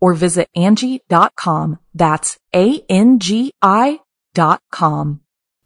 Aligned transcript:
or 0.00 0.14
visit 0.14 0.48
Angi.com. 0.56 1.78
That's 1.94 2.38
A-N-G-I 2.54 4.00
dot 4.34 4.60
com. 4.70 5.20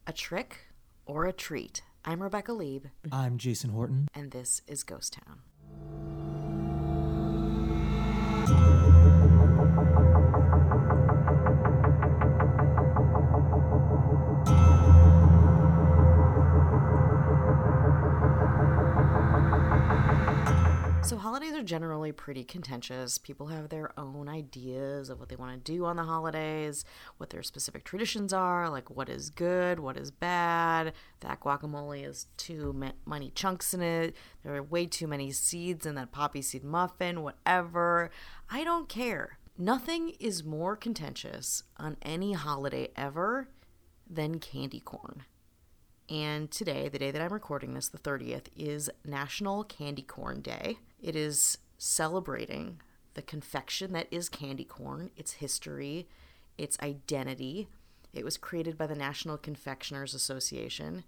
A 0.06 0.12
trick 0.12 0.59
or 1.06 1.27
a 1.27 1.33
treat. 1.33 1.83
I'm 2.05 2.23
Rebecca 2.23 2.53
Leib, 2.53 2.87
I'm 3.12 3.37
Jason 3.37 3.70
Horton. 3.70 4.09
and 4.14 4.31
this 4.31 4.62
is 4.67 4.83
Ghost 4.84 5.12
Town. 5.14 6.39
Are 21.61 21.64
generally 21.64 22.11
pretty 22.11 22.42
contentious. 22.42 23.19
People 23.19 23.48
have 23.48 23.69
their 23.69 23.92
own 23.98 24.30
ideas 24.30 25.11
of 25.11 25.20
what 25.20 25.28
they 25.28 25.36
want 25.36 25.62
to 25.62 25.72
do 25.72 25.84
on 25.84 25.97
the 25.97 26.05
holidays, 26.05 26.86
what 27.19 27.28
their 27.28 27.42
specific 27.42 27.84
traditions 27.84 28.33
are, 28.33 28.70
like 28.70 28.89
what 28.89 29.11
is 29.11 29.28
good, 29.28 29.78
what 29.78 29.98
is 29.98 30.11
bad. 30.11 30.94
That 31.20 31.41
guacamole 31.41 32.03
has 32.05 32.27
too 32.38 32.75
many 33.06 33.31
chunks 33.34 33.75
in 33.75 33.83
it. 33.83 34.16
There 34.42 34.55
are 34.55 34.62
way 34.62 34.86
too 34.86 35.06
many 35.06 35.33
seeds 35.33 35.84
in 35.84 35.97
that 35.97 36.12
poppy 36.12 36.41
seed 36.41 36.64
muffin, 36.64 37.22
whatever. 37.22 38.11
I 38.48 38.64
don't 38.64 38.88
care. 38.88 39.38
Nothing 39.58 40.14
is 40.19 40.42
more 40.42 40.77
contentious 40.77 41.64
on 41.77 41.98
any 42.00 42.33
holiday 42.33 42.88
ever 42.97 43.48
than 44.08 44.38
candy 44.38 44.81
corn. 44.81 45.25
And 46.11 46.50
today, 46.50 46.89
the 46.89 46.98
day 46.98 47.12
that 47.12 47.22
I'm 47.22 47.33
recording 47.33 47.75
this, 47.75 47.86
the 47.86 47.97
30th, 47.97 48.47
is 48.56 48.91
National 49.05 49.62
Candy 49.62 50.03
Corn 50.03 50.41
Day. 50.41 50.78
It 51.00 51.14
is 51.14 51.56
celebrating 51.78 52.80
the 53.14 53.22
confection 53.22 53.92
that 53.92 54.08
is 54.11 54.28
candy 54.28 54.64
corn, 54.64 55.12
its 55.16 55.34
history, 55.34 56.08
its 56.58 56.77
identity. 56.81 57.69
It 58.12 58.25
was 58.25 58.36
created 58.36 58.77
by 58.77 58.88
the 58.88 58.97
National 58.97 59.38
Confectioners 59.38 60.12
Association. 60.12 61.05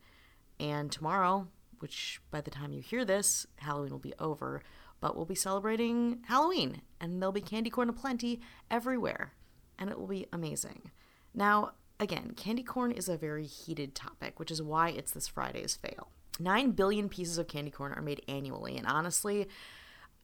And 0.60 0.92
tomorrow, 0.92 1.48
which 1.80 2.20
by 2.30 2.40
the 2.40 2.52
time 2.52 2.72
you 2.72 2.80
hear 2.80 3.04
this, 3.04 3.44
Halloween 3.56 3.90
will 3.90 3.98
be 3.98 4.14
over, 4.20 4.62
but 5.00 5.16
we'll 5.16 5.24
be 5.24 5.34
celebrating 5.34 6.20
Halloween. 6.28 6.80
And 7.00 7.20
there'll 7.20 7.32
be 7.32 7.40
candy 7.40 7.70
corn 7.70 7.88
aplenty 7.88 8.40
everywhere. 8.70 9.32
And 9.80 9.90
it 9.90 9.98
will 9.98 10.06
be 10.06 10.28
amazing. 10.32 10.92
Now, 11.34 11.72
again, 12.02 12.32
candy 12.36 12.62
corn 12.62 12.92
is 12.92 13.08
a 13.08 13.16
very 13.16 13.46
heated 13.46 13.94
topic, 13.94 14.38
which 14.38 14.50
is 14.50 14.62
why 14.62 14.90
it's 14.90 15.12
this 15.12 15.28
Friday's 15.28 15.76
fail. 15.76 16.08
Nine 16.38 16.72
billion 16.72 17.08
pieces 17.08 17.38
of 17.38 17.48
candy 17.48 17.70
corn 17.70 17.92
are 17.92 18.02
made 18.02 18.22
annually, 18.28 18.76
and 18.76 18.86
honestly, 18.86 19.48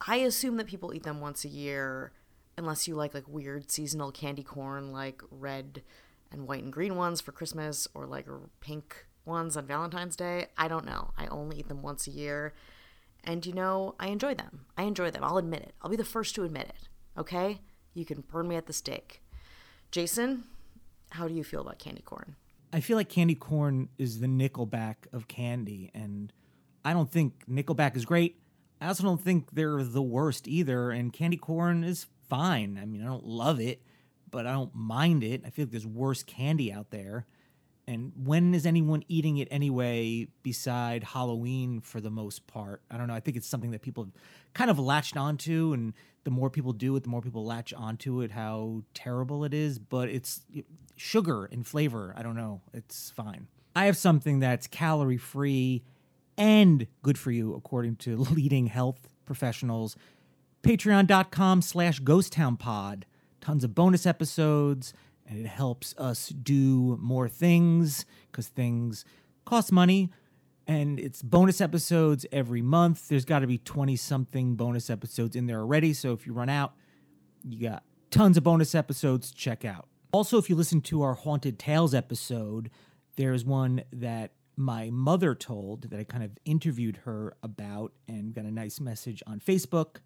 I 0.06 0.16
assume 0.16 0.56
that 0.56 0.66
people 0.66 0.94
eat 0.94 1.03
them 1.03 1.21
once 1.21 1.44
a 1.44 1.49
year, 1.49 2.12
unless 2.56 2.89
you 2.89 2.94
like 2.94 3.15
like 3.15 3.28
weird 3.28 3.71
seasonal 3.71 4.12
candy 4.12 4.43
corn, 4.43 4.93
like 4.93 5.22
red 5.31 5.83
and 6.31 6.47
white 6.47 6.62
and 6.62 6.72
green 6.72 6.97
ones 6.97 7.21
for 7.21 7.33
Christmas, 7.33 7.89
or 7.95 8.06
like 8.06 8.27
pink 8.60 9.06
ones 9.25 9.56
on 9.56 9.66
Valentine's 9.66 10.16
Day. 10.16 10.47
I 10.56 10.69
don't 10.69 10.87
know. 10.87 11.12
I 11.16 11.27
only 11.27 11.59
eat 11.59 11.69
them 11.69 11.83
once 11.83 12.06
a 12.06 12.10
year, 12.10 12.55
and 13.25 13.45
you 13.45 13.53
know, 13.53 13.95
I 14.00 14.09
enjoy 14.09 14.34
them. 14.34 14.66
I 14.77 14.84
enjoy 14.84 15.10
them. 15.10 15.25
I'll 15.25 15.39
admit 15.39 15.62
it. 15.62 15.75
I'll 15.83 15.91
be 15.91 15.97
the 15.97 16.05
first 16.05 16.34
to 16.37 16.45
admit 16.45 16.69
it. 16.69 16.89
Okay? 17.19 17.60
You 17.95 18.05
can 18.05 18.22
burn 18.22 18.49
me 18.49 18.56
at 18.56 18.66
the 18.66 18.72
stake. 18.72 19.22
Jason, 19.91 20.45
how 21.11 21.29
do 21.29 21.35
you 21.35 21.45
feel 21.45 21.61
about 21.61 21.79
candy 21.79 22.03
corn? 22.03 22.37
I 22.73 22.81
feel 22.81 22.97
like 22.97 23.09
candy 23.09 23.35
corn 23.35 23.89
is 23.99 24.21
the 24.21 24.27
Nickelback 24.27 24.97
of 25.13 25.29
candy, 25.29 25.91
and 25.95 26.33
I 26.85 26.93
don't 26.93 27.11
think 27.11 27.47
Nickelback 27.49 27.97
is 27.97 28.05
great. 28.05 28.41
I 28.81 28.89
also 28.89 29.03
don't 29.03 29.21
think 29.21 29.51
they're 29.53 29.83
the 29.83 30.03
worst 30.03 30.47
either, 30.47 30.91
and 30.91 31.13
candy 31.13 31.37
corn 31.37 31.83
is 31.83 32.07
fine. 32.29 32.79
I 32.81 32.85
mean, 32.85 33.03
I 33.03 33.07
don't 33.07 33.25
love 33.25 33.59
it, 33.59 33.83
but 34.31 34.47
I 34.47 34.53
don't 34.53 34.75
mind 34.75 35.25
it. 35.25 35.43
I 35.47 35.51
feel 35.51 35.65
like 35.65 35.73
there's 35.73 35.87
worse 35.87 36.23
candy 36.23 36.73
out 36.73 36.91
there. 36.91 37.27
And 37.87 38.13
when 38.23 38.55
is 38.55 38.67
anyone 38.67 39.03
eating 39.09 39.39
it 39.39 39.49
anyway 39.51 40.29
beside 40.43 41.03
Halloween 41.03 41.81
for 41.81 42.03
the 42.03 42.11
most 42.11 42.47
part? 42.47 42.83
I 42.91 42.99
don't 42.99 43.07
know. 43.07 43.15
I 43.15 43.21
think 43.21 43.39
it's 43.39 43.49
something 43.49 43.71
that 43.71 43.81
people 43.81 44.09
kind 44.53 44.71
of 44.71 44.79
latched 44.79 45.17
onto, 45.17 45.73
and 45.73 45.95
the 46.25 46.31
more 46.31 46.51
people 46.51 46.75
do 46.75 46.95
it, 46.97 47.03
the 47.03 47.09
more 47.09 47.23
people 47.23 47.47
latch 47.47 47.73
onto 47.73 48.21
it, 48.21 48.31
how 48.31 48.83
terrible 48.93 49.43
it 49.45 49.55
is. 49.55 49.79
But 49.79 50.11
it's 50.11 50.43
sugar 51.00 51.44
and 51.47 51.66
flavor. 51.66 52.14
I 52.16 52.22
don't 52.22 52.36
know. 52.36 52.62
It's 52.72 53.10
fine. 53.10 53.48
I 53.75 53.84
have 53.84 53.97
something 53.97 54.41
that's 54.41 54.66
calorie 54.66 55.19
free 55.19 55.82
and 56.36 56.86
good 57.03 57.19
for 57.19 57.31
you, 57.31 57.54
according 57.54 57.97
to 57.97 58.16
leading 58.34 58.66
health 58.66 59.09
professionals. 59.25 59.97
Patreon.com 60.62 61.62
slash 61.62 62.00
ghosttownpod. 62.00 63.04
Tons 63.41 63.64
of 63.64 63.75
bonus 63.75 64.04
episodes, 64.06 64.92
and 65.26 65.38
it 65.38 65.47
helps 65.47 65.94
us 65.97 66.28
do 66.28 66.98
more 67.00 67.28
things 67.28 68.04
because 68.30 68.48
things 68.48 69.04
cost 69.44 69.70
money. 69.70 70.10
And 70.66 71.00
it's 71.00 71.22
bonus 71.22 71.60
episodes 71.60 72.26
every 72.30 72.60
month. 72.60 73.09
There's 73.09 73.25
got 73.25 73.38
to 73.38 73.47
be 73.47 73.59
20 73.59 73.97
something 73.97 74.54
bonus 74.54 74.91
episodes 74.91 75.34
in 75.34 75.47
there 75.47 75.60
already. 75.60 75.94
So 75.94 76.12
if 76.12 76.26
you 76.26 76.34
run 76.34 76.50
out, 76.50 76.75
you 77.42 77.69
got 77.69 77.84
tons 78.10 78.36
of 78.36 78.44
bonus 78.44 78.75
episodes 78.75 79.30
to 79.30 79.36
check 79.36 79.65
out. 79.65 79.88
Also, 80.13 80.39
if 80.39 80.49
you 80.49 80.57
listen 80.57 80.81
to 80.83 81.03
our 81.03 81.15
Haunted 81.15 81.59
Tales 81.59 81.95
episode, 81.95 82.71
there's 83.17 83.45
one 83.45 83.83
that 83.93 84.33
my 84.57 84.91
mother 84.91 85.35
told 85.35 85.91
that 85.91 86.01
I 86.01 86.05
kind 86.05 86.25
of 86.25 86.33
interviewed 86.45 86.99
her 87.05 87.37
about 87.43 87.93
and 88.09 88.35
got 88.35 88.45
a 88.45 88.51
nice 88.51 88.81
message 88.81 89.23
on 89.27 89.39
Facebook 89.39 89.99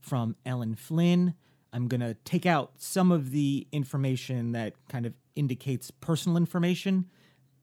from 0.00 0.36
Ellen 0.44 0.74
Flynn. 0.74 1.34
I'm 1.72 1.88
going 1.88 2.00
to 2.00 2.14
take 2.24 2.46
out 2.46 2.72
some 2.76 3.10
of 3.10 3.30
the 3.30 3.66
information 3.72 4.52
that 4.52 4.74
kind 4.88 5.06
of 5.06 5.14
indicates 5.36 5.90
personal 5.90 6.36
information 6.36 7.06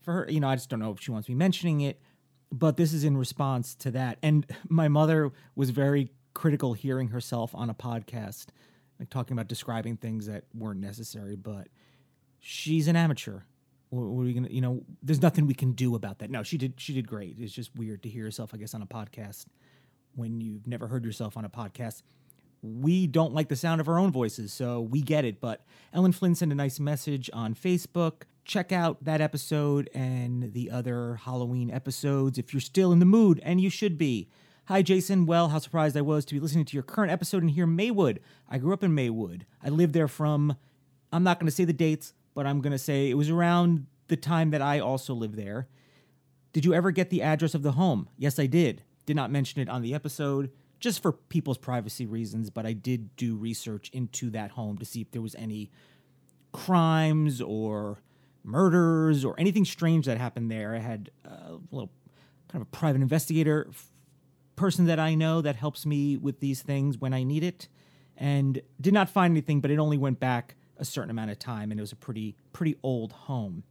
for 0.02 0.14
her. 0.14 0.28
You 0.30 0.40
know, 0.40 0.50
I 0.50 0.56
just 0.56 0.70
don't 0.70 0.80
know 0.80 0.92
if 0.92 1.02
she 1.02 1.12
wants 1.12 1.30
me 1.30 1.36
mentioning 1.36 1.82
it, 1.82 2.02
but 2.52 2.76
this 2.76 2.92
is 2.92 3.04
in 3.04 3.18
response 3.18 3.76
to 3.76 3.92
that. 3.92 4.18
And 4.24 4.46
my 4.70 4.88
mother 4.88 5.32
was 5.56 5.70
very 5.70 6.12
critical 6.34 6.74
hearing 6.74 7.10
herself 7.10 7.54
on 7.54 7.70
a 7.70 7.74
podcast, 7.74 8.48
like 9.02 9.10
talking 9.10 9.34
about 9.34 9.48
describing 9.48 9.98
things 9.98 10.28
that 10.28 10.44
weren't 10.54 10.80
necessary, 10.80 11.36
but 11.36 11.68
she's 12.40 12.88
an 12.88 12.96
amateur. 12.96 13.42
What 13.90 14.04
are 14.04 14.10
we 14.10 14.34
gonna? 14.34 14.48
You 14.50 14.62
know, 14.62 14.84
there's 15.02 15.24
nothing 15.24 15.48
we 15.48 15.56
can 15.56 15.72
do 15.72 15.96
about 15.96 16.20
that. 16.20 16.30
No, 16.30 16.44
she 16.44 16.58
did. 16.58 16.76
She 16.78 16.94
did 16.94 17.08
great. 17.08 17.36
It's 17.40 17.52
just 17.52 17.76
weird 17.76 18.04
to 18.04 18.10
hear 18.10 18.24
yourself, 18.24 18.52
I 18.54 18.58
guess, 18.58 18.76
on 18.76 18.84
a 18.84 18.86
podcast 18.86 19.48
when 20.16 20.40
you've 20.40 20.68
never 20.68 20.88
heard 20.88 21.04
yourself 21.04 21.36
on 21.36 21.46
a 21.46 21.50
podcast. 21.50 22.04
We 22.62 23.08
don't 23.08 23.34
like 23.34 23.50
the 23.50 23.56
sound 23.56 23.82
of 23.82 23.90
our 23.90 23.98
own 23.98 24.12
voices, 24.12 24.54
so 24.54 24.82
we 24.82 25.02
get 25.02 25.26
it. 25.26 25.42
But 25.42 25.66
Ellen 25.94 26.12
Flynn 26.12 26.36
sent 26.36 26.52
a 26.52 26.56
nice 26.56 26.80
message 26.80 27.28
on 27.34 27.56
Facebook. 27.56 28.22
Check 28.46 28.72
out 28.72 29.04
that 29.04 29.20
episode 29.20 29.90
and 29.96 30.54
the 30.54 30.70
other 30.70 31.16
Halloween 31.16 31.72
episodes 31.72 32.38
if 32.38 32.54
you're 32.54 32.62
still 32.62 32.92
in 32.92 33.00
the 33.00 33.06
mood, 33.06 33.40
and 33.44 33.60
you 33.60 33.72
should 33.72 33.98
be. 33.98 34.30
Hi, 34.72 34.82
Jason. 34.82 35.26
Well, 35.26 35.50
how 35.50 35.60
surprised 35.60 35.98
I 35.98 36.02
was 36.02 36.24
to 36.24 36.34
be 36.34 36.40
listening 36.40 36.64
to 36.64 36.74
your 36.78 36.84
current 36.84 37.12
episode 37.12 37.42
and 37.42 37.52
hear 37.52 37.68
Maywood. 37.68 38.22
I 38.48 38.58
grew 38.58 38.72
up 38.72 38.86
in 38.86 38.96
Maywood. 38.96 39.46
I 39.62 39.68
lived 39.68 39.94
there 39.94 40.08
from, 40.08 40.56
I'm 41.12 41.24
not 41.24 41.42
going 41.42 41.50
to 41.50 41.52
say 41.52 41.66
the 41.66 41.74
dates, 41.74 42.14
but 42.34 42.48
I'm 42.48 42.62
going 42.62 42.72
to 42.72 42.78
say 42.78 43.10
it 43.10 43.16
was 43.16 43.30
around 43.30 43.88
the 44.08 44.16
time 44.16 44.52
that 44.52 44.62
I 44.62 44.80
also 44.80 45.14
lived 45.14 45.36
there. 45.36 45.68
Did 46.54 46.64
you 46.64 46.74
ever 46.74 46.92
get 46.92 47.10
the 47.10 47.22
address 47.22 47.54
of 47.54 47.64
the 47.64 47.74
home? 47.74 48.08
Yes, 48.18 48.40
I 48.40 48.46
did. 48.46 48.84
Did 49.06 49.18
not 49.18 49.30
mention 49.30 49.62
it 49.62 49.68
on 49.68 49.82
the 49.82 49.94
episode 49.94 50.52
just 50.80 51.02
for 51.02 51.12
people's 51.12 51.58
privacy 51.58 52.06
reasons, 52.06 52.50
but 52.50 52.66
I 52.66 52.72
did 52.72 53.14
do 53.18 53.36
research 53.36 53.90
into 53.92 54.30
that 54.30 54.52
home 54.52 54.78
to 54.78 54.86
see 54.86 55.02
if 55.02 55.12
there 55.12 55.22
was 55.22 55.36
any 55.36 55.70
crimes 56.54 57.42
or 57.42 58.00
murders 58.42 59.26
or 59.26 59.38
anything 59.38 59.66
strange 59.66 60.06
that 60.06 60.18
happened 60.18 60.50
there. 60.50 60.74
I 60.74 60.80
had 60.80 61.12
uh, 61.26 61.56
a 61.56 61.60
little 61.72 61.92
kind 62.48 62.62
of 62.62 62.70
a 62.70 62.72
private 62.72 63.02
investigator 63.02 63.70
person 64.56 64.86
that 64.86 65.00
I 65.00 65.16
know 65.16 65.42
that 65.42 65.56
helps 65.56 65.86
me 65.86 66.18
with 66.18 66.40
these 66.40 66.62
things 66.62 66.98
when 66.98 67.14
I 67.14 67.24
need 67.24 67.44
it, 67.44 67.68
and 68.18 68.62
did 68.80 68.94
not 68.94 69.10
find 69.10 69.32
anything, 69.32 69.62
but 69.62 69.72
it 69.72 69.80
only 69.80 69.98
went 69.98 70.20
back 70.20 70.56
a 70.78 70.86
certain 70.86 71.10
amount 71.12 71.32
of 71.32 71.40
time, 71.40 71.72
and 71.72 71.80
it 71.80 71.84
was 71.84 71.92
a 71.92 71.96
pretty 71.96 72.36
pretty 72.54 72.76
old 72.84 73.12
home. 73.12 73.64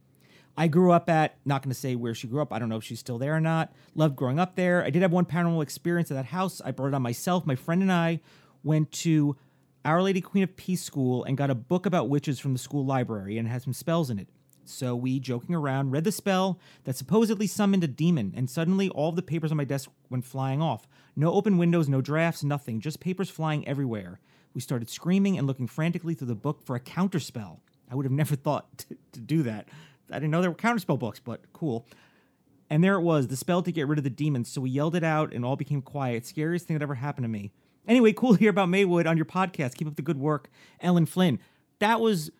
I 0.57 0.67
grew 0.67 0.91
up 0.91 1.09
at, 1.09 1.37
not 1.45 1.61
going 1.63 1.73
to 1.73 1.79
say 1.79 1.95
where 1.95 2.13
she 2.13 2.27
grew 2.27 2.41
up. 2.41 2.51
I 2.51 2.59
don't 2.59 2.69
know 2.69 2.75
if 2.75 2.83
she's 2.83 2.99
still 2.99 3.17
there 3.17 3.33
or 3.33 3.39
not. 3.39 3.73
Loved 3.95 4.15
growing 4.15 4.39
up 4.39 4.55
there. 4.55 4.83
I 4.83 4.89
did 4.89 5.01
have 5.01 5.11
one 5.11 5.25
paranormal 5.25 5.63
experience 5.63 6.11
at 6.11 6.15
that 6.15 6.25
house. 6.25 6.61
I 6.63 6.71
brought 6.71 6.89
it 6.89 6.93
on 6.93 7.01
myself. 7.01 7.45
My 7.45 7.55
friend 7.55 7.81
and 7.81 7.91
I 7.91 8.19
went 8.63 8.91
to 8.91 9.37
Our 9.85 10.03
Lady 10.03 10.21
Queen 10.21 10.43
of 10.43 10.55
Peace 10.57 10.83
School 10.83 11.23
and 11.23 11.37
got 11.37 11.49
a 11.49 11.55
book 11.55 11.85
about 11.85 12.09
witches 12.09 12.39
from 12.39 12.53
the 12.53 12.59
school 12.59 12.85
library 12.85 13.37
and 13.37 13.47
it 13.47 13.51
had 13.51 13.61
some 13.61 13.73
spells 13.73 14.09
in 14.09 14.19
it. 14.19 14.27
So 14.65 14.95
we, 14.95 15.19
joking 15.19 15.55
around, 15.55 15.91
read 15.91 16.03
the 16.03 16.11
spell 16.11 16.59
that 16.83 16.95
supposedly 16.95 17.47
summoned 17.47 17.83
a 17.83 17.87
demon, 17.87 18.33
and 18.35 18.49
suddenly 18.49 18.89
all 18.89 19.11
the 19.11 19.21
papers 19.21 19.51
on 19.51 19.57
my 19.57 19.63
desk 19.63 19.89
went 20.09 20.25
flying 20.25 20.61
off. 20.61 20.87
No 21.15 21.33
open 21.33 21.57
windows, 21.57 21.89
no 21.89 22.01
drafts, 22.01 22.43
nothing, 22.43 22.79
just 22.79 22.99
papers 22.99 23.29
flying 23.29 23.67
everywhere. 23.67 24.19
We 24.53 24.61
started 24.61 24.89
screaming 24.89 25.37
and 25.37 25.47
looking 25.47 25.67
frantically 25.67 26.13
through 26.13 26.27
the 26.27 26.35
book 26.35 26.61
for 26.65 26.75
a 26.75 26.79
counterspell. 26.79 27.59
I 27.89 27.95
would 27.95 28.05
have 28.05 28.11
never 28.11 28.35
thought 28.35 28.77
to, 28.79 28.97
to 29.13 29.19
do 29.19 29.43
that. 29.43 29.67
I 30.09 30.15
didn't 30.15 30.31
know 30.31 30.41
there 30.41 30.51
were 30.51 30.55
counterspell 30.55 30.99
books, 30.99 31.19
but 31.19 31.41
cool. 31.53 31.87
And 32.69 32.83
there 32.83 32.95
it 32.95 33.01
was, 33.01 33.27
the 33.27 33.35
spell 33.35 33.61
to 33.63 33.71
get 33.71 33.87
rid 33.87 33.97
of 33.97 34.03
the 34.03 34.09
demons. 34.09 34.49
So 34.49 34.61
we 34.61 34.69
yelled 34.69 34.95
it 34.95 35.03
out 35.03 35.33
and 35.33 35.43
all 35.43 35.55
became 35.57 35.81
quiet. 35.81 36.25
Scariest 36.25 36.67
thing 36.67 36.77
that 36.77 36.83
ever 36.83 36.95
happened 36.95 37.25
to 37.25 37.29
me. 37.29 37.51
Anyway, 37.87 38.13
cool 38.13 38.33
to 38.33 38.39
hear 38.39 38.49
about 38.49 38.69
Maywood 38.69 39.07
on 39.07 39.17
your 39.17 39.25
podcast. 39.25 39.75
Keep 39.75 39.87
up 39.87 39.95
the 39.95 40.01
good 40.01 40.19
work, 40.19 40.49
Ellen 40.79 41.05
Flynn. 41.05 41.39
That 41.79 41.99
was 41.99 42.31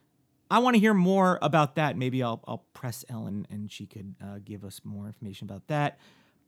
I 0.51 0.59
want 0.59 0.75
to 0.75 0.81
hear 0.81 0.93
more 0.93 1.39
about 1.41 1.75
that. 1.75 1.97
Maybe 1.97 2.21
I'll 2.21 2.43
I'll 2.45 2.65
press 2.73 3.05
Ellen 3.09 3.47
and 3.49 3.71
she 3.71 3.85
could 3.85 4.15
uh, 4.21 4.39
give 4.43 4.65
us 4.65 4.81
more 4.83 5.07
information 5.07 5.49
about 5.49 5.67
that. 5.67 5.97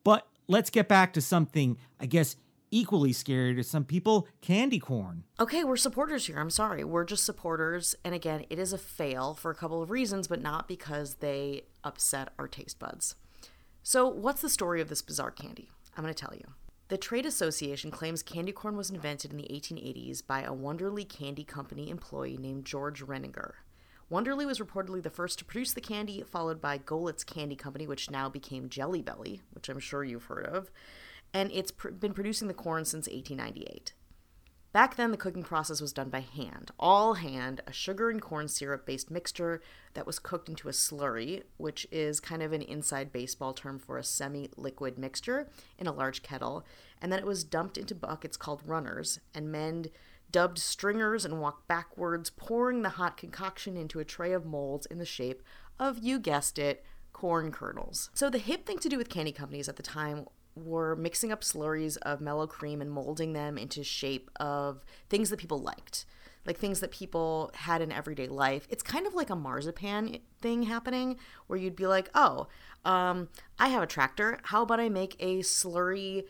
But 0.04 0.28
let's 0.48 0.70
get 0.70 0.90
back 0.90 1.14
to 1.14 1.22
something 1.22 1.78
I 2.02 2.06
guess 2.08 2.36
equally 2.70 3.14
scary 3.14 3.56
to 3.56 3.64
some 3.64 3.86
people: 3.86 4.28
candy 4.42 4.78
corn. 4.78 5.24
Okay, 5.40 5.64
we're 5.64 5.78
supporters 5.78 6.28
here. 6.28 6.38
I'm 6.38 6.50
sorry, 6.50 6.84
we're 6.84 7.06
just 7.06 7.24
supporters. 7.24 7.96
And 8.04 8.14
again, 8.14 8.46
it 8.50 8.60
is 8.60 8.74
a 8.74 8.78
fail 8.78 9.36
for 9.36 9.52
a 9.52 9.56
couple 9.56 9.82
of 9.82 9.90
reasons, 9.90 10.28
but 10.28 10.42
not 10.42 10.68
because 10.68 11.16
they 11.16 11.64
upset 11.86 12.34
our 12.38 12.50
taste 12.50 12.80
buds. 12.80 13.16
So, 13.84 14.06
what's 14.08 14.42
the 14.42 14.50
story 14.50 14.82
of 14.82 14.90
this 14.90 15.02
bizarre 15.02 15.32
candy? 15.32 15.72
I'm 15.96 16.04
going 16.04 16.14
to 16.14 16.26
tell 16.26 16.36
you. 16.36 16.54
The 16.90 16.98
Trade 16.98 17.26
Association 17.26 17.90
claims 17.90 18.22
candy 18.22 18.52
corn 18.52 18.76
was 18.76 18.90
invented 18.90 19.32
in 19.32 19.38
the 19.38 19.48
1880s 19.50 20.28
by 20.28 20.42
a 20.42 20.54
Wonderly 20.54 21.06
Candy 21.06 21.46
Company 21.46 21.90
employee 21.90 22.38
named 22.38 22.66
George 22.66 23.02
Renninger. 23.02 23.54
Wonderly 24.14 24.46
was 24.46 24.60
reportedly 24.60 25.02
the 25.02 25.10
first 25.10 25.40
to 25.40 25.46
produce 25.46 25.74
the 25.74 25.82
candy, 25.82 26.22
followed 26.22 26.62
by 26.62 26.78
Goelitz 26.78 27.26
Candy 27.26 27.56
Company, 27.56 27.88
which 27.88 28.12
now 28.12 28.30
became 28.30 28.70
Jelly 28.70 29.02
Belly, 29.02 29.42
which 29.54 29.70
I'm 29.70 29.80
sure 29.80 30.04
you've 30.04 30.26
heard 30.26 30.46
of, 30.46 30.70
and 31.34 31.50
it's 31.52 31.72
pr- 31.72 31.90
been 31.90 32.14
producing 32.14 32.48
the 32.48 32.54
corn 32.54 32.86
since 32.86 33.08
1898. 33.08 33.94
Back 34.72 34.98
then, 34.98 35.10
the 35.10 35.18
cooking 35.18 35.42
process 35.42 35.82
was 35.82 35.94
done 35.94 36.10
by 36.10 36.20
hand, 36.20 36.70
all 36.78 37.16
hand, 37.16 37.62
a 37.66 37.74
sugar 37.74 38.12
and 38.12 38.22
corn 38.22 38.48
syrup 38.48 38.86
based 38.86 39.10
mixture 39.10 39.64
that 39.96 40.06
was 40.06 40.20
cooked 40.20 40.48
into 40.48 40.70
a 40.70 40.74
slurry, 40.74 41.42
which 41.58 41.88
is 41.92 42.20
kind 42.20 42.44
of 42.44 42.54
an 42.54 42.62
inside 42.62 43.12
baseball 43.12 43.54
term 43.54 43.80
for 43.80 43.98
a 43.98 44.04
semi 44.04 44.48
liquid 44.58 45.00
mixture 45.00 45.50
in 45.80 45.88
a 45.88 45.92
large 45.92 46.22
kettle, 46.22 46.64
and 47.02 47.12
then 47.12 47.18
it 47.18 47.26
was 47.26 47.44
dumped 47.44 47.80
into 47.80 47.96
buckets 47.96 48.38
called 48.38 48.62
runners, 48.64 49.20
and 49.34 49.52
men 49.52 49.88
dubbed 50.34 50.60
stringers 50.60 51.24
and 51.24 51.40
walked 51.40 51.70
backwards, 51.70 52.30
pouring 52.30 52.82
the 52.82 52.90
hot 52.90 53.16
concoction 53.16 53.78
into 53.78 54.00
a 54.00 54.04
tray 54.04 54.34
of 54.34 54.46
molds 54.46 54.86
in 54.88 54.98
the 54.98 55.06
shape 55.06 55.42
of, 55.80 56.00
you 56.00 56.20
guessed 56.20 56.60
it, 56.60 56.84
corn 57.14 57.52
kernels. 57.54 58.10
So 58.14 58.30
the 58.30 58.40
hip 58.40 58.66
thing 58.66 58.80
to 58.80 58.90
do 58.90 58.98
with 58.98 59.08
candy 59.08 59.32
companies 59.32 59.70
at 59.70 59.78
the 59.78 59.84
time 59.84 60.26
were 60.56 60.96
mixing 60.98 61.32
up 61.32 61.42
slurries 61.42 61.98
of 62.02 62.20
mellow 62.20 62.48
cream 62.48 62.82
and 62.82 62.92
molding 62.92 63.32
them 63.32 63.58
into 63.58 63.84
shape 63.84 64.30
of 64.36 64.84
things 65.10 65.30
that 65.30 65.40
people 65.40 65.60
liked 65.60 66.06
like 66.46 66.58
things 66.58 66.82
that 66.82 66.92
people 66.92 67.52
had 67.54 67.82
in 67.82 67.90
everyday 67.90 68.28
life. 68.28 68.68
It's 68.70 68.84
kind 68.84 69.08
of 69.08 69.14
like 69.14 69.30
a 69.30 69.36
marzipan 69.36 70.18
thing 70.42 70.64
happening 70.64 71.18
where 71.48 71.58
you'd 71.58 71.76
be 71.76 71.88
like 71.88 72.10
oh 72.16 72.48
um, 72.84 73.30
i 73.60 73.70
have 73.70 73.84
a 73.84 73.88
tractor. 73.88 74.40
How 74.44 74.64
about 74.64 74.80
i 74.80 74.90
make 74.90 75.16
a 75.20 75.40
slurry 75.40 76.26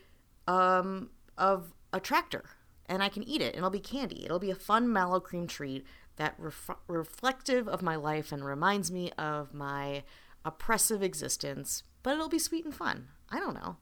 um, 0.48 1.10
of 1.36 1.74
a 1.92 2.00
tractor 2.00 2.44
and 2.94 3.04
i 3.04 3.10
can 3.10 3.24
eat 3.24 3.42
it 3.42 3.56
it'll 3.56 3.69
be 3.69 3.80
candy 3.80 4.24
it'll 4.24 4.40
be 4.40 4.51
a 4.51 4.56
fun 4.56 4.92
mellow 4.92 5.19
cream 5.19 5.48
treat 5.48 5.86
that 6.16 6.36
ref- 6.38 6.69
reflective 6.88 7.68
of 7.68 7.81
my 7.81 7.95
life 7.95 8.31
and 8.31 8.45
reminds 8.45 8.92
me 8.92 9.12
of 9.18 9.54
my 9.54 10.04
oppressive 10.45 11.01
existence 11.01 11.84
but 12.04 12.13
it'll 12.13 12.30
be 12.30 12.40
sweet 12.40 12.66
and 12.66 12.75
fun 12.75 13.07
i 13.30 13.40
don't 13.40 13.56
know 13.56 13.78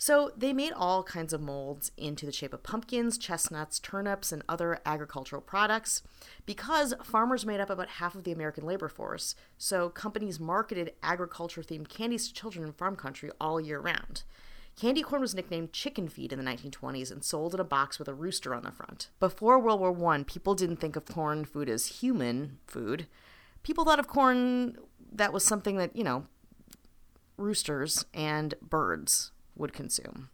so 0.00 0.30
they 0.36 0.52
made 0.52 0.72
all 0.74 1.02
kinds 1.02 1.32
of 1.32 1.40
molds 1.40 1.90
into 1.96 2.24
the 2.24 2.30
shape 2.30 2.54
of 2.54 2.62
pumpkins, 2.62 3.18
chestnuts, 3.18 3.80
turnips, 3.80 4.30
and 4.30 4.44
other 4.48 4.78
agricultural 4.86 5.42
products 5.42 6.02
because 6.46 6.94
farmers 7.02 7.44
made 7.44 7.58
up 7.58 7.68
about 7.68 7.88
half 7.88 8.14
of 8.14 8.22
the 8.22 8.30
American 8.30 8.64
labor 8.64 8.88
force. 8.88 9.34
So 9.58 9.88
companies 9.88 10.38
marketed 10.38 10.92
agriculture 11.02 11.62
themed 11.62 11.88
candies 11.88 12.28
to 12.28 12.34
children 12.34 12.64
in 12.64 12.72
farm 12.72 12.94
country 12.94 13.30
all 13.40 13.60
year 13.60 13.80
round. 13.80 14.22
Candy 14.78 15.02
corn 15.02 15.20
was 15.20 15.34
nicknamed 15.34 15.72
chicken 15.72 16.08
feed 16.08 16.32
in 16.32 16.38
the 16.38 16.44
1920s 16.44 17.10
and 17.10 17.24
sold 17.24 17.52
in 17.52 17.58
a 17.58 17.64
box 17.64 17.98
with 17.98 18.06
a 18.06 18.14
rooster 18.14 18.54
on 18.54 18.62
the 18.62 18.70
front. 18.70 19.08
Before 19.18 19.58
World 19.58 19.80
War 19.80 20.12
I, 20.14 20.22
people 20.22 20.54
didn't 20.54 20.76
think 20.76 20.94
of 20.94 21.04
corn 21.04 21.44
food 21.44 21.68
as 21.68 21.86
human 21.86 22.58
food. 22.64 23.08
People 23.64 23.84
thought 23.84 23.98
of 23.98 24.06
corn 24.06 24.76
that 25.10 25.32
was 25.32 25.44
something 25.44 25.78
that, 25.78 25.96
you 25.96 26.04
know, 26.04 26.26
roosters 27.36 28.04
and 28.14 28.54
birds 28.62 29.32
would 29.56 29.72
consume. 29.72 30.28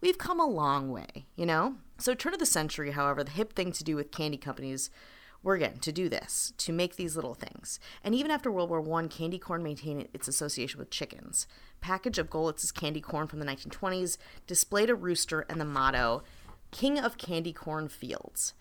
We've 0.00 0.18
come 0.18 0.38
a 0.38 0.46
long 0.46 0.92
way, 0.92 1.26
you 1.34 1.44
know? 1.44 1.74
So, 1.98 2.14
turn 2.14 2.34
of 2.34 2.38
the 2.38 2.46
century, 2.46 2.92
however, 2.92 3.24
the 3.24 3.32
hip 3.32 3.54
thing 3.54 3.72
to 3.72 3.82
do 3.82 3.96
with 3.96 4.12
candy 4.12 4.38
companies 4.38 4.90
were 5.42 5.54
again 5.54 5.78
to 5.78 5.92
do 5.92 6.08
this, 6.08 6.52
to 6.58 6.72
make 6.72 6.96
these 6.96 7.16
little 7.16 7.34
things. 7.34 7.78
And 8.02 8.14
even 8.14 8.30
after 8.30 8.50
World 8.50 8.70
War 8.70 8.98
I, 8.98 9.06
candy 9.06 9.38
corn 9.38 9.62
maintained 9.62 10.08
its 10.12 10.28
association 10.28 10.78
with 10.78 10.90
chickens. 10.90 11.46
Package 11.80 12.18
of 12.18 12.30
Goelitz's 12.30 12.72
candy 12.72 13.00
corn 13.00 13.28
from 13.28 13.38
the 13.38 13.46
1920s 13.46 14.18
displayed 14.46 14.90
a 14.90 14.94
rooster 14.94 15.46
and 15.48 15.60
the 15.60 15.64
motto, 15.64 16.22
King 16.70 16.98
of 16.98 17.18
Candy 17.18 17.52
Corn 17.52 17.88
Fields. 17.88 18.54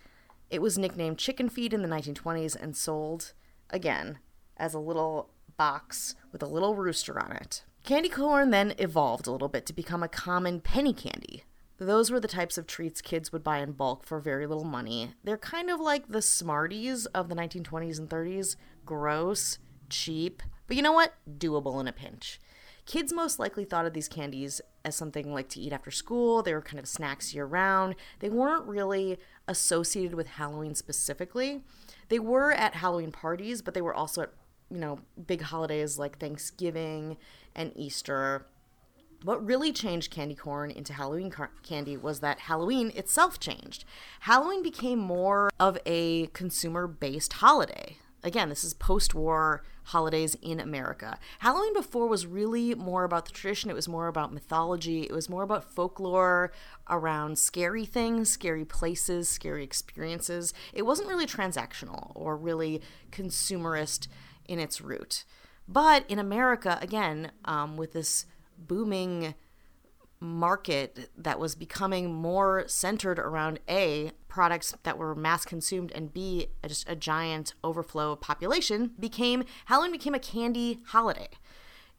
It 0.50 0.62
was 0.62 0.78
nicknamed 0.78 1.18
Chicken 1.18 1.50
Feed 1.50 1.74
in 1.74 1.82
the 1.82 1.90
1920s 1.90 2.56
and 2.56 2.78
sold, 2.78 3.34
again, 3.70 4.20
as 4.56 4.74
a 4.74 4.80
little 4.80 5.32
box 5.58 6.16
with 6.32 6.42
a 6.42 6.48
little 6.48 6.76
rooster 6.76 7.20
on 7.20 7.34
it. 7.34 7.64
Candy 7.84 8.10
corn 8.10 8.52
then 8.52 8.74
evolved 8.78 9.28
a 9.28 9.32
little 9.32 9.50
bit 9.50 9.66
to 9.66 9.74
become 9.74 10.04
a 10.04 10.08
common 10.08 10.62
penny 10.62 10.94
candy. 10.94 11.44
Those 11.78 12.10
were 12.10 12.20
the 12.20 12.28
types 12.28 12.58
of 12.58 12.66
treats 12.66 13.02
kids 13.02 13.32
would 13.32 13.44
buy 13.44 13.60
in 13.60 13.74
bulk 13.74 14.04
for 14.06 14.20
very 14.20 14.48
little 14.48 14.64
money. 14.64 15.12
They're 15.24 15.38
kind 15.38 15.70
of 15.70 15.80
like 15.80 16.08
the 16.08 16.22
Smarties 16.22 17.06
of 17.08 17.30
the 17.30 17.36
1920s 17.36 18.00
and 18.00 18.10
30s 18.10 18.56
gross, 18.86 19.60
cheap, 19.90 20.42
but 20.66 20.76
you 20.76 20.84
know 20.84 20.92
what? 20.92 21.14
Doable 21.38 21.80
in 21.80 21.88
a 21.88 21.94
pinch. 21.94 22.40
Kids 22.86 23.12
most 23.12 23.38
likely 23.38 23.66
thought 23.66 23.86
of 23.86 23.94
these 23.94 24.08
candies 24.08 24.62
as 24.86 24.96
something 24.96 25.34
like 25.34 25.50
to 25.50 25.60
eat 25.60 25.74
after 25.74 25.92
school. 25.92 26.42
They 26.42 26.54
were 26.54 26.62
kind 26.62 26.80
of 26.80 26.88
snacks 26.88 27.34
year 27.34 27.46
round. 27.46 27.96
They 28.20 28.30
weren't 28.30 28.66
really 28.66 29.18
associated 29.48 30.16
with 30.16 30.28
Halloween 30.28 30.74
specifically. 30.74 31.64
They 32.10 32.20
were 32.20 32.54
at 32.54 32.76
Halloween 32.76 33.12
parties, 33.12 33.62
but 33.62 33.74
they 33.74 33.82
were 33.82 33.94
also 33.94 34.22
at 34.22 34.32
you 34.70 34.80
know, 34.80 35.00
big 35.26 35.42
holidays 35.42 35.98
like 35.98 36.18
Thanksgiving 36.18 37.18
and 37.56 37.72
Easter. 37.76 38.48
What 39.24 39.46
really 39.46 39.74
changed 39.74 40.12
candy 40.12 40.36
corn 40.36 40.70
into 40.70 40.94
Halloween 40.94 41.32
car- 41.32 41.52
candy 41.64 41.98
was 41.98 42.20
that 42.20 42.42
Halloween 42.42 42.92
itself 42.96 43.40
changed. 43.40 43.84
Halloween 44.22 44.62
became 44.62 45.00
more 45.00 45.50
of 45.60 45.78
a 45.86 46.28
consumer 46.28 46.88
based 46.88 47.34
holiday. 47.34 47.98
Again, 48.24 48.50
this 48.50 48.64
is 48.64 48.74
post 48.74 49.16
war 49.16 49.64
holidays 49.84 50.36
in 50.42 50.60
America. 50.60 51.18
Halloween 51.40 51.74
before 51.74 52.08
was 52.08 52.28
really 52.28 52.76
more 52.76 53.06
about 53.06 53.26
the 53.26 53.32
tradition, 53.32 53.70
it 53.70 53.76
was 53.76 53.88
more 53.88 54.08
about 54.08 54.34
mythology, 54.34 55.04
it 55.04 55.14
was 55.14 55.30
more 55.30 55.44
about 55.44 55.64
folklore 55.64 56.52
around 56.90 57.40
scary 57.40 57.86
things, 57.86 58.30
scary 58.30 58.66
places, 58.66 59.30
scary 59.30 59.64
experiences. 59.64 60.54
It 60.74 60.82
wasn't 60.84 61.10
really 61.10 61.26
transactional 61.26 62.12
or 62.16 62.36
really 62.36 62.82
consumerist 63.12 64.08
in 64.46 64.60
its 64.60 64.82
root. 64.82 65.24
But 65.68 66.06
in 66.10 66.20
America, 66.20 66.78
again, 66.82 67.32
um, 67.46 67.78
with 67.78 67.94
this 67.94 68.26
booming 68.58 69.36
market 70.20 71.10
that 71.16 71.40
was 71.40 71.56
becoming 71.56 72.14
more 72.14 72.64
centered 72.68 73.20
around 73.20 73.60
A, 73.70 74.12
products 74.28 74.74
that 74.84 74.98
were 74.98 75.16
mass 75.16 75.46
consumed, 75.46 75.92
and 75.94 76.12
B, 76.12 76.48
just 76.68 76.90
a 76.90 76.96
giant 76.96 77.54
overflow 77.64 78.14
of 78.14 78.22
population, 78.22 78.92
became 79.00 79.44
Halloween 79.66 79.92
became 79.92 80.16
a 80.16 80.20
candy 80.20 80.80
holiday. 80.88 81.30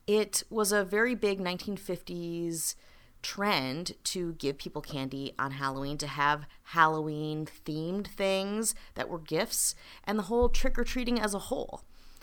It 0.06 0.42
was 0.50 0.72
a 0.72 0.84
very 0.84 1.14
big 1.14 1.38
1950s 1.38 2.74
trend 3.22 3.92
to 4.04 4.32
give 4.34 4.58
people 4.58 4.80
candy 4.80 5.34
on 5.38 5.52
Halloween, 5.52 5.98
to 5.98 6.06
have 6.06 6.46
Halloween 6.64 7.46
themed 7.46 8.06
things 8.06 8.74
that 8.94 9.08
were 9.08 9.18
gifts, 9.18 9.74
and 10.04 10.18
the 10.18 10.24
whole 10.24 10.48
trick 10.48 10.78
or 10.78 10.84
treating 10.84 11.20
as 11.20 11.34
a 11.34 11.38
whole. 11.38 11.82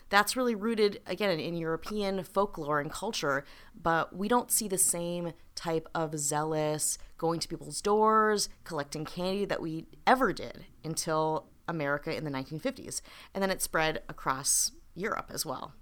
That's 0.09 0.37
really 0.37 0.55
rooted, 0.55 1.01
again, 1.07 1.39
in 1.39 1.55
European 1.55 2.23
folklore 2.23 2.79
and 2.79 2.91
culture, 2.91 3.43
but 3.79 4.15
we 4.15 4.27
don't 4.27 4.51
see 4.51 4.67
the 4.67 4.77
same 4.77 5.33
type 5.55 5.87
of 5.95 6.19
zealous 6.19 6.97
going 7.17 7.39
to 7.39 7.47
people's 7.47 7.81
doors, 7.81 8.49
collecting 8.63 9.05
candy 9.05 9.45
that 9.45 9.61
we 9.61 9.87
ever 10.05 10.31
did 10.33 10.65
until 10.83 11.47
America 11.67 12.15
in 12.15 12.23
the 12.23 12.31
1950s. 12.31 13.01
And 13.33 13.41
then 13.41 13.49
it 13.49 13.61
spread 13.61 14.03
across 14.07 14.71
Europe 14.93 15.31
as 15.33 15.45
well. 15.45 15.73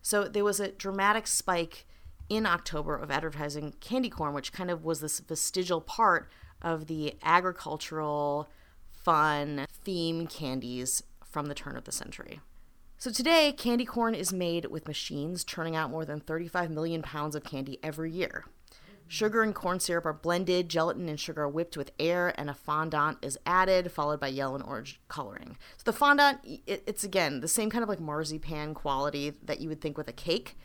So 0.00 0.24
there 0.24 0.44
was 0.44 0.60
a 0.60 0.72
dramatic 0.72 1.26
spike 1.26 1.86
in 2.28 2.46
October 2.46 2.96
of 2.96 3.10
advertising 3.10 3.74
candy 3.80 4.10
corn, 4.10 4.32
which 4.32 4.52
kind 4.52 4.70
of 4.70 4.84
was 4.84 5.00
this 5.00 5.20
vestigial 5.20 5.80
part 5.80 6.30
of 6.60 6.86
the 6.86 7.14
agricultural, 7.22 8.48
fun 8.90 9.66
theme 9.84 10.26
candies 10.26 11.02
from 11.24 11.46
the 11.46 11.54
turn 11.54 11.76
of 11.76 11.84
the 11.84 11.92
century. 11.92 12.40
So 13.02 13.10
today, 13.10 13.50
candy 13.50 13.84
corn 13.84 14.14
is 14.14 14.32
made 14.32 14.66
with 14.66 14.86
machines 14.86 15.42
churning 15.42 15.74
out 15.74 15.90
more 15.90 16.04
than 16.04 16.20
35 16.20 16.70
million 16.70 17.02
pounds 17.02 17.34
of 17.34 17.42
candy 17.42 17.80
every 17.82 18.12
year. 18.12 18.44
Sugar 19.08 19.42
and 19.42 19.52
corn 19.52 19.80
syrup 19.80 20.06
are 20.06 20.12
blended, 20.12 20.68
gelatin 20.68 21.08
and 21.08 21.18
sugar 21.18 21.42
are 21.42 21.48
whipped 21.48 21.76
with 21.76 21.90
air, 21.98 22.32
and 22.38 22.48
a 22.48 22.54
fondant 22.54 23.18
is 23.20 23.36
added, 23.44 23.90
followed 23.90 24.20
by 24.20 24.28
yellow 24.28 24.54
and 24.54 24.62
orange 24.62 25.00
coloring. 25.08 25.56
So 25.78 25.82
the 25.86 25.92
fondant, 25.92 26.46
it's 26.64 27.02
again 27.02 27.40
the 27.40 27.48
same 27.48 27.70
kind 27.70 27.82
of 27.82 27.88
like 27.88 27.98
marzipan 27.98 28.72
quality 28.72 29.30
that 29.42 29.60
you 29.60 29.68
would 29.68 29.80
think 29.80 29.98
with 29.98 30.06
a 30.06 30.12
cake, 30.12 30.56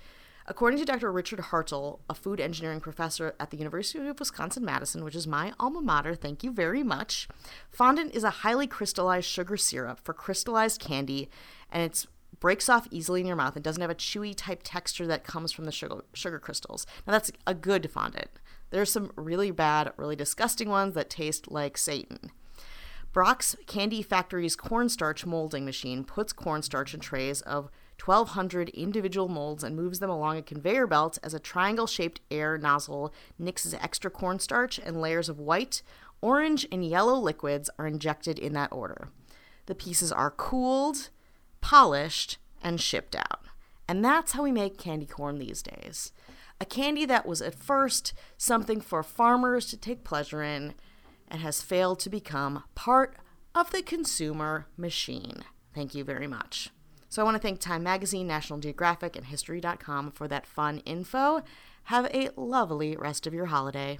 According 0.50 0.80
to 0.80 0.86
Dr. 0.86 1.12
Richard 1.12 1.40
Hartel, 1.40 2.00
a 2.10 2.14
food 2.14 2.40
engineering 2.40 2.80
professor 2.80 3.36
at 3.38 3.52
the 3.52 3.58
University 3.58 4.08
of 4.08 4.18
Wisconsin 4.18 4.64
Madison, 4.64 5.04
which 5.04 5.16
is 5.16 5.28
my 5.28 5.52
alma 5.60 5.82
mater, 5.82 6.16
thank 6.16 6.42
you 6.42 6.54
very 6.54 6.84
much, 6.84 7.28
fondant 7.70 8.16
is 8.16 8.24
a 8.24 8.30
highly 8.30 8.66
crystallized 8.66 9.28
sugar 9.28 9.58
syrup 9.58 10.00
for 10.06 10.14
crystallized 10.14 10.80
candy, 10.80 11.30
and 11.70 11.84
it 11.84 12.06
breaks 12.40 12.70
off 12.70 12.88
easily 12.92 13.22
in 13.22 13.28
your 13.28 13.36
mouth 13.36 13.56
and 13.56 13.64
doesn't 13.64 13.82
have 13.82 13.90
a 13.90 13.96
chewy 13.96 14.34
type 14.36 14.62
texture 14.64 15.08
that 15.08 15.24
comes 15.24 15.52
from 15.52 15.66
the 15.66 15.72
sugar, 15.72 16.04
sugar 16.14 16.40
crystals. 16.40 16.86
Now, 17.06 17.14
that's 17.14 17.32
a 17.46 17.54
good 17.54 17.90
fondant. 17.92 18.30
There's 18.70 18.92
some 18.92 19.12
really 19.16 19.52
bad, 19.52 19.94
really 19.98 20.16
disgusting 20.16 20.70
ones 20.70 20.94
that 20.94 21.10
taste 21.10 21.50
like 21.52 21.78
Satan. 21.78 22.32
Brach's 23.14 23.56
Candy 23.66 24.04
Factory's 24.04 24.56
cornstarch 24.56 25.26
molding 25.26 25.66
machine 25.66 26.04
puts 26.04 26.34
cornstarch 26.34 26.94
in 26.94 27.00
trays 27.00 27.42
of 27.42 27.72
1,200 28.04 28.70
individual 28.70 29.28
molds 29.28 29.64
and 29.64 29.76
moves 29.76 30.00
them 30.00 30.10
along 30.10 30.38
a 30.38 30.44
conveyor 30.44 30.86
belt 30.86 31.18
as 31.24 31.34
a 31.34 31.40
triangle 31.40 31.88
shaped 31.88 32.22
air 32.30 32.58
nozzle 32.58 33.12
mixes 33.40 33.74
extra 33.74 34.12
cornstarch 34.12 34.78
and 34.78 35.02
layers 35.02 35.30
of 35.30 35.40
white, 35.40 35.82
orange, 36.22 36.68
and 36.72 36.86
yellow 36.86 37.16
liquids 37.16 37.70
are 37.80 37.88
injected 37.88 38.38
in 38.38 38.54
that 38.54 38.72
order. 38.72 39.10
The 39.66 39.76
pieces 39.76 40.12
are 40.12 40.32
cooled, 40.32 41.10
polished, 41.68 42.38
and 42.62 42.80
shipped 42.80 43.14
out. 43.14 43.42
And 43.90 44.04
that's 44.04 44.32
how 44.32 44.44
we 44.44 44.54
make 44.54 44.78
candy 44.78 45.06
corn 45.06 45.38
these 45.38 45.62
days. 45.62 46.14
A 46.62 46.66
candy 46.66 47.06
that 47.06 47.26
was 47.26 47.42
at 47.42 47.56
first 47.56 48.14
something 48.38 48.80
for 48.80 49.04
farmers 49.04 49.66
to 49.66 49.78
take 49.78 50.06
pleasure 50.06 50.42
in 50.42 50.76
and 51.28 51.42
has 51.42 51.62
failed 51.62 52.00
to 52.00 52.10
become 52.10 52.64
part 52.74 53.18
of 53.54 53.72
the 53.72 53.82
consumer 53.82 54.68
machine. 54.78 55.44
Thank 55.76 55.94
you 55.94 56.06
very 56.06 56.26
much. 56.26 56.70
So 57.10 57.22
I 57.22 57.26
want 57.26 57.36
to 57.36 57.42
thank 57.42 57.60
Time 57.60 57.84
Magazine, 57.84 58.28
National 58.28 58.60
Geographic, 58.60 59.18
and 59.18 59.26
History.com 59.26 60.12
for 60.12 60.30
that 60.30 60.48
fun 60.48 60.78
info. 60.86 61.44
Have 61.84 62.06
a 62.14 62.30
lovely 62.38 62.96
rest 62.96 63.28
of 63.28 63.34
your 63.34 63.48
holiday. 63.48 64.00